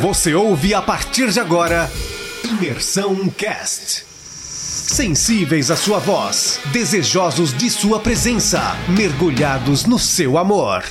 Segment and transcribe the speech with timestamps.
[0.00, 1.90] Você ouve a partir de agora
[2.44, 4.04] Imersão Cast.
[4.04, 8.60] Sensíveis à sua voz, desejosos de sua presença,
[8.94, 10.84] mergulhados no seu amor.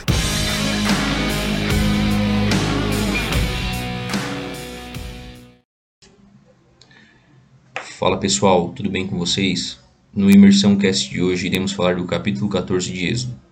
[8.00, 9.80] Fala pessoal, tudo bem com vocês?
[10.16, 13.45] No Imersão Cast de hoje iremos falar do capítulo 14 de Êxodo.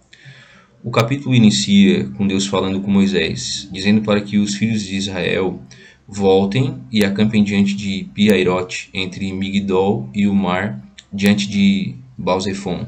[0.86, 5.62] O capítulo inicia com Deus falando com Moisés, dizendo para que os filhos de Israel
[6.06, 12.86] voltem e acampem diante de Piairote, entre Migdol e o mar, diante de Balzefon.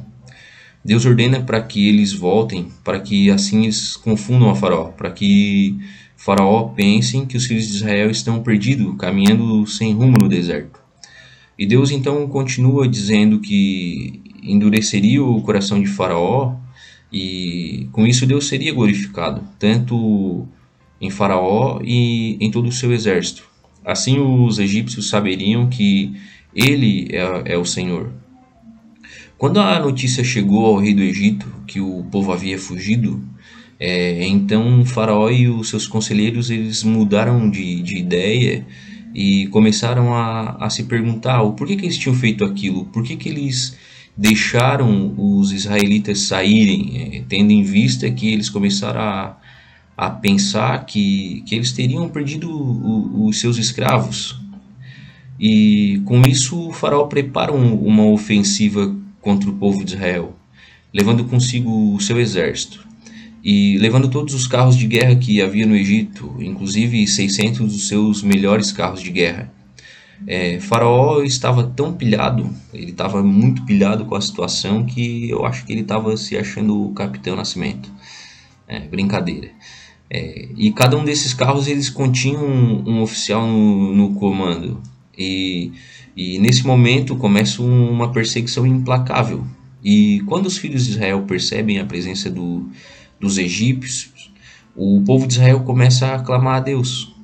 [0.83, 5.79] Deus ordena para que eles voltem, para que assim eles confundam a Faraó, para que
[6.17, 10.81] Faraó pensem que os filhos de Israel estão perdidos, caminhando sem rumo no deserto.
[11.57, 16.64] E Deus então continua dizendo que endureceria o coração de Faraó
[17.17, 20.45] e com isso Deus seria glorificado, tanto
[20.99, 23.47] em Faraó e em todo o seu exército.
[23.85, 26.13] Assim os egípcios saberiam que
[26.53, 28.11] ele é, é o Senhor.
[29.37, 33.23] Quando a notícia chegou ao rei do Egito que o povo havia fugido,
[33.79, 38.67] é, então Faraó e os seus conselheiros eles mudaram de, de ideia
[39.13, 43.15] e começaram a, a se perguntar o porquê que eles tinham feito aquilo, por que,
[43.15, 43.77] que eles
[44.17, 49.37] deixaram os israelitas saírem, é, tendo em vista que eles começaram a,
[49.97, 54.39] a pensar que, que eles teriam perdido o, os seus escravos.
[55.39, 60.35] E com isso o faraó prepara um, uma ofensiva contra o povo de Israel,
[60.93, 62.85] levando consigo o seu exército
[63.45, 68.23] e levando todos os carros de guerra que havia no Egito, inclusive 600 dos seus
[68.23, 69.53] melhores carros de guerra.
[70.27, 75.65] É, Faraó estava tão pilhado, ele estava muito pilhado com a situação que eu acho
[75.65, 77.91] que ele estava se achando o Capitão Nascimento.
[78.67, 79.51] É, brincadeira.
[80.09, 84.81] É, e cada um desses carros eles continham um, um oficial no, no, comando.
[85.17, 85.71] E,
[86.15, 89.45] e nesse momento começa uma perseguição implacável.
[89.83, 92.67] E quando os filhos de Israel percebem a presença do,
[93.19, 94.31] dos egípcios,
[94.75, 97.14] o povo de Israel começa a clamar a Deus.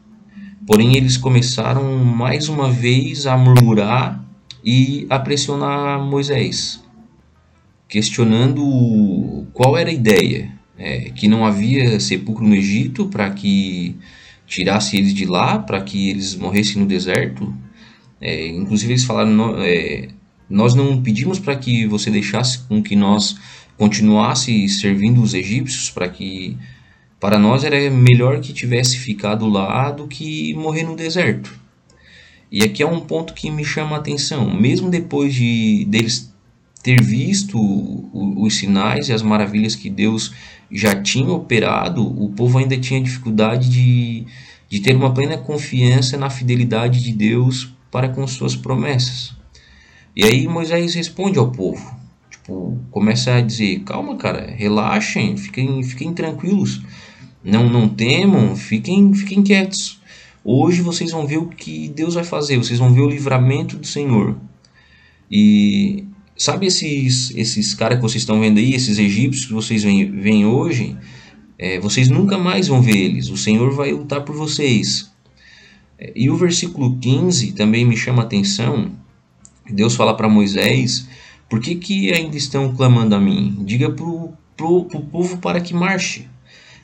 [0.66, 4.24] Porém, eles começaram mais uma vez a murmurar
[4.64, 6.84] e a pressionar Moisés,
[7.88, 13.96] questionando qual era a ideia é, que não havia sepulcro no Egito para que
[14.46, 17.54] tirasse eles de lá, para que eles morressem no deserto.
[18.20, 20.10] É, inclusive eles falaram, é,
[20.50, 23.38] nós não pedimos para que você deixasse com que nós
[23.78, 26.56] continuasse servindo os egípcios, para que
[27.22, 31.56] para nós era melhor que tivesse ficado lá do que morrer no deserto.
[32.52, 36.34] E aqui é um ponto que me chama a atenção, mesmo depois de deles
[36.82, 37.60] ter visto
[38.12, 40.34] os sinais e as maravilhas que Deus
[40.72, 44.26] já tinha operado, o povo ainda tinha dificuldade de,
[44.68, 49.36] de ter uma plena confiança na fidelidade de Deus para com suas promessas.
[50.16, 51.96] E aí Moisés responde ao povo,
[52.32, 56.82] tipo, começa a dizer: calma, cara, relaxem, fiquem, fiquem tranquilos,
[57.44, 60.00] não, não temam, fiquem, fiquem quietos.
[60.44, 63.86] Hoje vocês vão ver o que Deus vai fazer, vocês vão ver o livramento do
[63.86, 64.36] Senhor.
[65.30, 66.06] E
[66.42, 70.98] Sabe esses, esses caras que vocês estão vendo aí, esses egípcios que vocês veem, hoje?
[71.56, 73.30] É, vocês nunca mais vão ver eles.
[73.30, 75.12] O Senhor vai lutar por vocês.
[76.00, 78.92] É, e o versículo 15 também me chama a atenção.
[79.70, 81.08] Deus fala para Moisés:
[81.48, 83.58] Por que, que ainda estão clamando a mim?
[83.64, 86.28] Diga para o povo para que marche.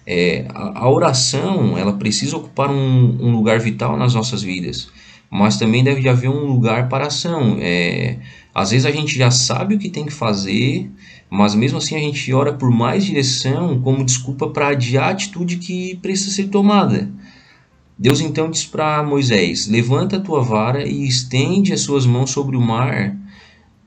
[0.09, 4.87] É, a, a, oração ela precisa ocupar um, um, lugar vital nas nossas vidas,
[5.29, 7.57] mas também deve haver um lugar para ação.
[7.59, 8.17] É,
[8.55, 10.89] às vezes a gente já sabe o que tem que fazer,
[11.29, 15.57] mas mesmo assim a gente ora por mais direção como desculpa para adiar a atitude
[15.57, 17.11] que precisa ser tomada.
[17.99, 22.55] Deus então diz para Moisés: Levanta a tua vara e estende as suas mãos sobre
[22.55, 23.13] o mar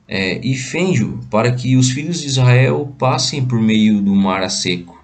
[0.06, 4.50] é, e fende-o, para que os filhos de Israel passem por meio do mar a
[4.50, 4.99] seco.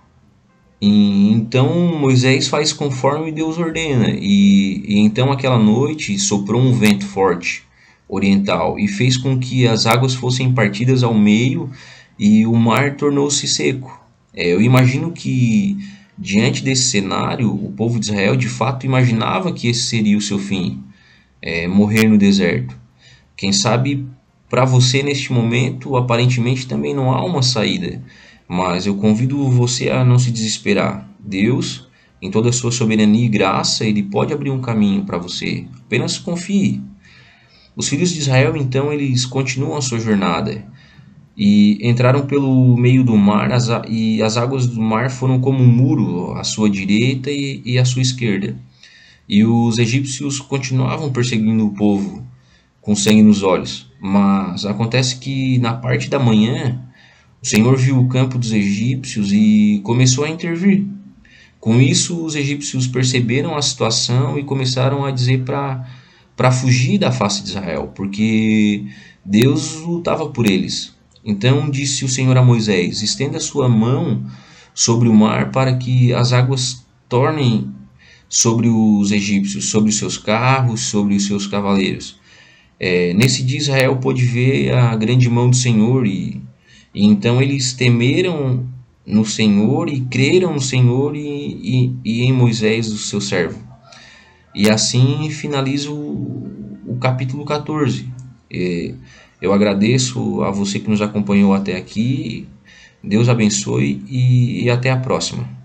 [0.80, 7.06] E, então Moisés faz conforme Deus ordena, e, e então aquela noite soprou um vento
[7.06, 7.64] forte
[8.08, 11.70] oriental e fez com que as águas fossem partidas ao meio
[12.18, 14.00] e o mar tornou-se seco.
[14.34, 15.76] É, eu imagino que
[16.18, 20.38] diante desse cenário o povo de Israel de fato imaginava que esse seria o seu
[20.38, 20.82] fim,
[21.42, 22.76] é, morrer no deserto.
[23.36, 24.06] Quem sabe
[24.48, 28.02] para você neste momento aparentemente também não há uma saída,
[28.48, 31.08] mas eu convido você a não se desesperar.
[31.18, 31.88] Deus,
[32.22, 35.66] em toda a sua soberania e graça, ele pode abrir um caminho para você.
[35.84, 36.80] Apenas confie.
[37.74, 40.64] Os filhos de Israel então eles continuam a sua jornada
[41.36, 43.50] e entraram pelo meio do mar
[43.86, 48.00] e as águas do mar foram como um muro à sua direita e à sua
[48.00, 48.56] esquerda.
[49.28, 52.24] E os egípcios continuavam perseguindo o povo
[52.80, 53.90] com sangue nos olhos.
[54.00, 56.80] Mas acontece que na parte da manhã,
[57.42, 60.84] o Senhor viu o campo dos egípcios e começou a intervir.
[61.60, 67.42] Com isso, os egípcios perceberam a situação e começaram a dizer para fugir da face
[67.42, 68.84] de Israel, porque
[69.24, 70.94] Deus lutava por eles.
[71.24, 74.24] Então disse o Senhor a Moisés: Estenda sua mão
[74.72, 77.74] sobre o mar para que as águas tornem
[78.28, 82.18] sobre os egípcios, sobre os seus carros, sobre os seus cavaleiros.
[82.78, 86.40] É, nesse dia Israel pôde ver a grande mão do Senhor e,
[87.04, 88.66] então eles temeram
[89.04, 93.62] no Senhor e creram no Senhor e, e, e em Moisés, o seu servo.
[94.54, 96.50] E assim finaliza o,
[96.86, 98.08] o capítulo 14.
[98.50, 98.94] É,
[99.40, 102.48] eu agradeço a você que nos acompanhou até aqui.
[103.04, 105.55] Deus abençoe e, e até a próxima.